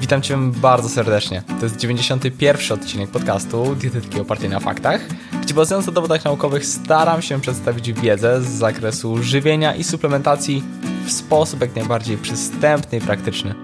[0.00, 1.42] Witam Cię bardzo serdecznie.
[1.58, 5.00] To jest 91 odcinek podcastu Dietetyki opartej na faktach,
[5.42, 10.64] gdzie bazując na dowodach naukowych staram się przedstawić wiedzę z zakresu żywienia i suplementacji
[11.06, 13.54] w sposób jak najbardziej przystępny i praktyczny.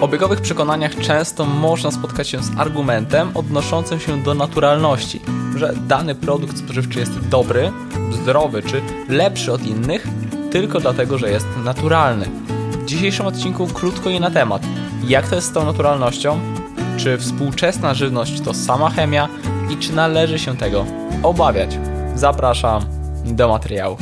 [0.00, 5.20] W obiegowych przekonaniach często można spotkać się z argumentem odnoszącym się do naturalności,
[5.56, 7.72] że dany produkt spożywczy jest dobry,
[8.10, 10.06] zdrowy czy lepszy od innych
[10.50, 12.47] tylko dlatego, że jest naturalny.
[12.88, 14.62] Dzisiejszym odcinku krótko i na temat,
[15.06, 16.40] jak to jest z tą naturalnością,
[16.96, 19.28] czy współczesna żywność to sama chemia
[19.70, 20.86] i czy należy się tego
[21.22, 21.78] obawiać.
[22.14, 22.82] Zapraszam
[23.24, 23.96] do materiału.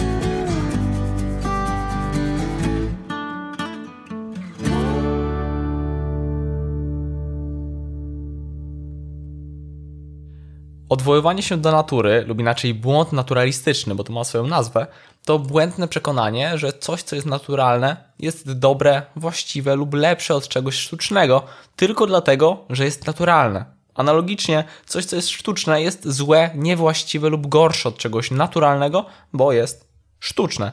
[10.97, 14.87] Odwoływanie się do natury, lub inaczej błąd naturalistyczny, bo to ma swoją nazwę,
[15.25, 20.75] to błędne przekonanie, że coś, co jest naturalne, jest dobre, właściwe lub lepsze od czegoś
[20.75, 21.43] sztucznego,
[21.77, 23.65] tylko dlatego, że jest naturalne.
[23.95, 29.89] Analogicznie, coś, co jest sztuczne, jest złe, niewłaściwe lub gorsze od czegoś naturalnego, bo jest
[30.21, 30.73] sztuczne.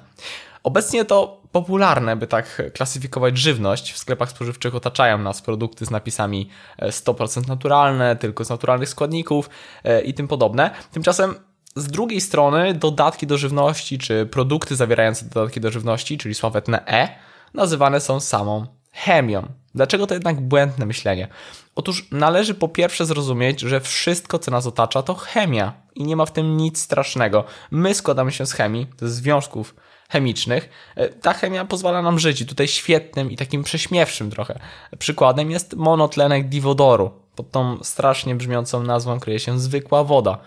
[0.64, 3.94] Obecnie to popularne, by tak klasyfikować żywność.
[3.94, 6.50] W sklepach spożywczych otaczają nas produkty z napisami
[6.82, 9.50] 100% naturalne, tylko z naturalnych składników
[9.84, 10.72] e, i tym podobne.
[10.92, 11.36] Tymczasem
[11.76, 17.16] z drugiej strony dodatki do żywności, czy produkty zawierające dodatki do żywności, czyli sławetne E,
[17.54, 19.48] nazywane są samą chemią.
[19.76, 21.28] Dlaczego to jednak błędne myślenie?
[21.76, 26.26] Otóż należy po pierwsze zrozumieć, że wszystko, co nas otacza, to chemia i nie ma
[26.26, 27.44] w tym nic strasznego.
[27.72, 29.76] My składamy się z chemii, ze związków
[30.10, 30.70] chemicznych.
[30.96, 34.60] E, ta chemia pozwala nam żyć tutaj świetnym i takim prześmiewszym trochę
[35.00, 37.12] przykładem jest monotlenek diwodoru.
[37.36, 40.38] Pod tą strasznie brzmiącą nazwą kryje się zwykła woda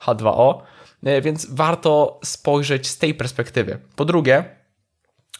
[0.00, 0.60] H2O,
[1.04, 3.78] e, więc warto spojrzeć z tej perspektywy.
[3.96, 4.44] Po drugie,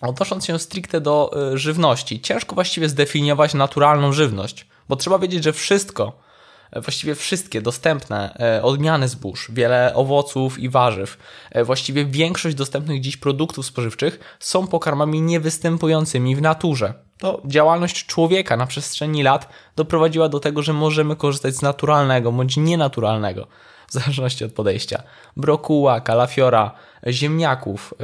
[0.01, 5.53] odnosząc się stricte do e, żywności, ciężko właściwie zdefiniować naturalną żywność, bo trzeba wiedzieć, że
[5.53, 6.30] wszystko,
[6.77, 11.19] właściwie wszystkie dostępne e, odmiany zbóż, wiele owoców i warzyw,
[11.51, 16.95] e, właściwie większość dostępnych dziś produktów spożywczych są pokarmami niewystępującymi w naturze.
[17.19, 22.57] To działalność człowieka na przestrzeni lat doprowadziła do tego, że możemy korzystać z naturalnego bądź
[22.57, 23.47] nienaturalnego,
[23.89, 25.03] w zależności od podejścia,
[25.37, 26.71] brokuła, kalafiora,
[27.09, 27.95] ziemniaków,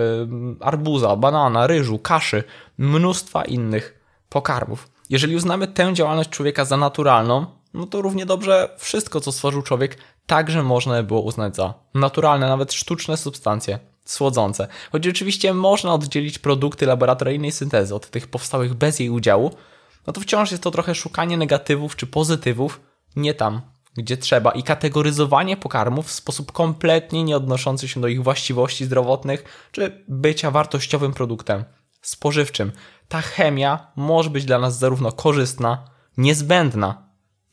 [0.61, 2.45] arbuza, banana, ryżu, kaszy,
[2.79, 4.89] mnóstwa innych pokarmów.
[5.11, 9.99] Jeżeli uznamy tę działalność człowieka za naturalną, no to równie dobrze wszystko, co stworzył człowiek,
[10.27, 14.69] także można było uznać za naturalne, nawet sztuczne substancje słodzące.
[14.93, 19.51] Choć oczywiście można oddzielić produkty laboratoryjnej syntezy od tych powstałych bez jej udziału,
[20.07, 22.81] no to wciąż jest to trochę szukanie negatywów czy pozytywów
[23.17, 23.61] nie tam,
[23.97, 29.69] gdzie trzeba i kategoryzowanie pokarmów w sposób kompletnie nie odnoszący się do ich właściwości zdrowotnych
[29.73, 31.65] czy bycia wartościowym produktem
[32.03, 32.73] spożywczym.
[33.09, 35.85] Ta chemia może być dla nas zarówno korzystna,
[36.17, 37.06] niezbędna,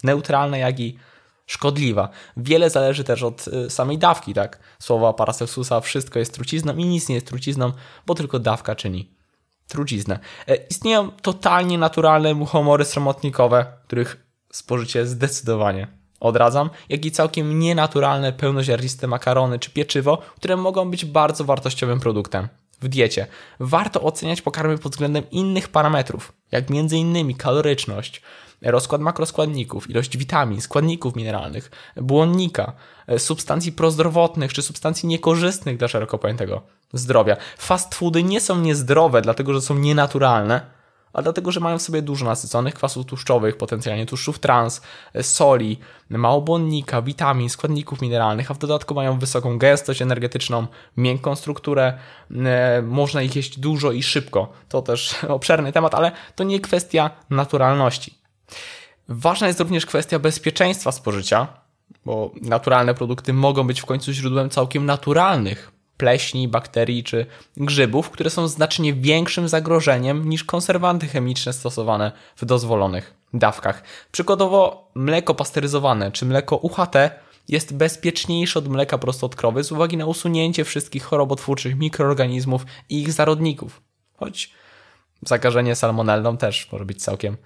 [0.04, 0.98] neutralna, jak i
[1.46, 2.10] szkodliwa.
[2.38, 4.60] Wiele zależy też od y, samej dawki, tak?
[4.80, 7.72] Słowa Paracelsusa, wszystko jest trucizną i nic nie jest trucizną,
[8.06, 9.14] bo tylko dawka czyni
[9.68, 10.20] truciznę.
[10.48, 15.88] E, istnieją totalnie naturalne muchomory sromotnikowe, których spożycie zdecydowanie
[16.20, 22.48] odradzam, jak i całkiem nienaturalne pełnoziarniste makarony czy pieczywo, które mogą być bardzo wartościowym produktem
[22.84, 23.28] w diecie.
[23.60, 27.36] Warto oceniać pokarmy pod względem innych parametrów, jak m.in.
[27.36, 28.22] kaloryczność,
[28.62, 32.74] rozkład makroskładników, ilość witamin, składników mineralnych, błonnika,
[33.18, 36.62] substancji prozdrowotnych czy substancji niekorzystnych dla szeroko pojętego
[36.94, 37.38] zdrowia.
[37.58, 40.83] Fast foody nie są niezdrowe, dlatego że są nienaturalne,
[41.14, 44.82] a dlatego, że mają w sobie dużo nasyconych kwasów tłuszczowych, potencjalnie tłuszczów trans,
[45.14, 45.80] e, soli,
[46.10, 51.98] mało błonnika, witamin, składników mineralnych, a w dodatku mają wysoką gęstość energetyczną, miękką strukturę,
[52.32, 54.52] e, można ich jeść dużo i szybko.
[54.70, 58.14] To też obszerny temat, ale to nie kwestia naturalności.
[59.08, 61.48] Ważna jest również kwestia bezpieczeństwa spożycia,
[62.06, 67.26] bo naturalne produkty mogą być w końcu źródłem całkiem naturalnych pleśni, bakterii czy
[67.58, 73.84] grzybów, które są znacznie większym zagrożeniem niż konserwanty chemiczne stosowane w dozwolonych dawkach.
[74.12, 76.96] Przykładowo mleko pasteryzowane czy mleko UHT
[77.50, 83.02] jest bezpieczniejsze od mleka prosto od krowy z uwagi na usunięcie wszystkich chorobotwórczych mikroorganizmów i
[83.02, 83.82] ich zarodników.
[84.18, 84.54] Choć
[85.22, 87.38] zakażenie salmonellą też może być całkiem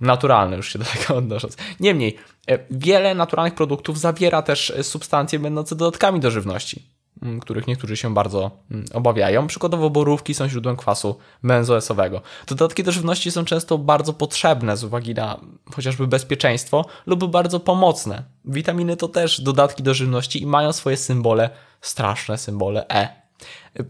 [0.00, 1.56] naturalne, już się do tego odnosząc.
[1.80, 2.16] Niemniej,
[2.48, 6.95] e, wiele naturalnych produktów zawiera też substancje będące dodatkami do żywności,
[7.40, 8.50] których niektórzy się bardzo
[8.94, 9.46] obawiają.
[9.46, 12.20] Przykładowo borówki są źródłem kwasu benzoesowego.
[12.46, 15.40] Dodatki do żywności są często bardzo potrzebne z uwagi na
[15.74, 18.22] chociażby bezpieczeństwo lub bardzo pomocne.
[18.44, 21.50] Witaminy to też dodatki do żywności i mają swoje symbole,
[21.80, 23.08] straszne symbole E.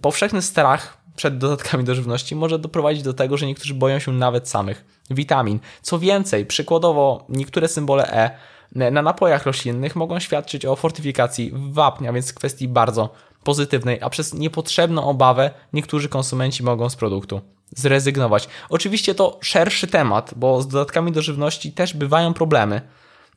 [0.00, 4.48] Powszechny strach przed dodatkami do żywności może doprowadzić do tego, że niektórzy boją się nawet
[4.48, 5.58] samych witamin.
[5.82, 8.30] Co więcej, przykładowo niektóre symbole E
[8.74, 13.10] na napojach roślinnych mogą świadczyć o fortyfikacji wapnia, więc kwestii bardzo
[13.44, 17.40] pozytywnej, a przez niepotrzebną obawę niektórzy konsumenci mogą z produktu
[17.70, 18.48] zrezygnować.
[18.68, 22.80] Oczywiście to szerszy temat, bo z dodatkami do żywności też bywają problemy.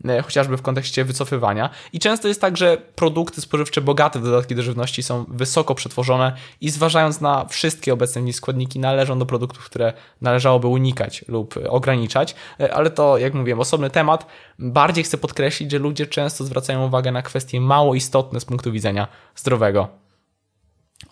[0.07, 1.69] E, chociażby w kontekście wycofywania.
[1.93, 6.35] I często jest tak, że produkty spożywcze bogate w dodatki do żywności są wysoko przetworzone
[6.61, 11.55] i zważając na wszystkie obecne w nich składniki należą do produktów, które należałoby unikać lub
[11.69, 14.25] ograniczać, e, ale to, jak mówiłem, osobny temat.
[14.59, 19.07] Bardziej chcę podkreślić, że ludzie często zwracają uwagę na kwestie mało istotne z punktu widzenia
[19.35, 19.87] zdrowego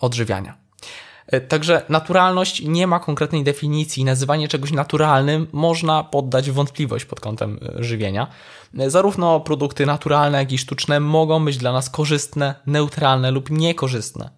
[0.00, 0.67] odżywiania.
[1.28, 4.04] E, także naturalność nie ma konkretnej definicji.
[4.04, 8.26] Nazywanie czegoś naturalnym można poddać wątpliwość pod kątem e, żywienia.
[8.78, 14.30] E, zarówno produkty naturalne, jak i sztuczne mogą być dla nas korzystne, neutralne lub niekorzystne.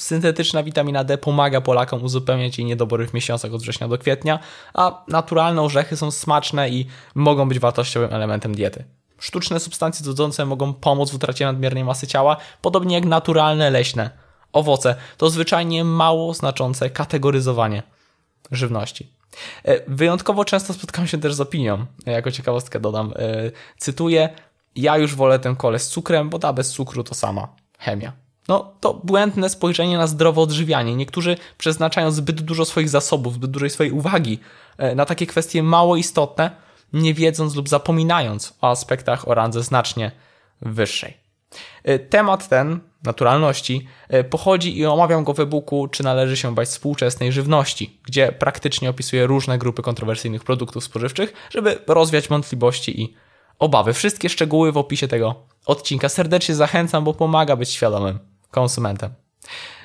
[0.00, 4.38] Syntetyczna witamina D pomaga Polakom uzupełniać jej niedobory w miesiącach od września do kwietnia,
[4.74, 8.84] a naturalne orzechy są smaczne i mogą być wartościowym elementem diety.
[9.18, 14.25] Sztuczne substancje cudzące mogą pomóc w utracie nadmiernej masy ciała, podobnie jak naturalne leśne
[14.56, 17.82] owoce to zwyczajnie mało znaczące kategoryzowanie
[18.50, 19.12] żywności.
[19.64, 24.28] E, wyjątkowo często spotkam się też z opinią, jako ciekawostkę dodam, e, cytuję,
[24.76, 27.48] ja już wolę tę kolę z cukrem, bo ta bez cukru to sama
[27.78, 28.12] chemia.
[28.48, 30.96] No, to błędne spojrzenie na zdrowe odżywianie.
[30.96, 34.38] Niektórzy przeznaczają zbyt dużo swoich zasobów, zbyt dużej swojej uwagi
[34.78, 36.50] e, na takie kwestie mało istotne,
[36.92, 40.10] nie wiedząc lub zapominając o aspektach o randze znacznie
[40.60, 41.25] wyższej.
[42.10, 47.32] Temat ten naturalności, e, pochodzi i omawiam go w e-booku, czy należy się bać współczesnej
[47.32, 53.14] żywności, gdzie praktycznie opisuję różne grupy kontrowersyjnych produktów spożywczych, żeby rozwiać wątpliwości i
[53.58, 53.92] obawy.
[53.92, 55.34] Wszystkie szczegóły w opisie tego
[55.66, 56.08] odcinka.
[56.08, 58.18] Serdecznie zachęcam, bo pomaga być świadomym
[58.50, 59.14] konsumentem.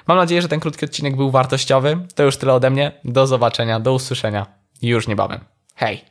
[0.07, 2.07] Mam nadzieję, że ten krótki odcinek był wartościowy.
[2.15, 2.91] To już tyle ode mnie.
[3.03, 4.45] Do zobaczenia, do usłyszenia
[4.81, 5.39] już niebawem.
[5.75, 6.10] Hej!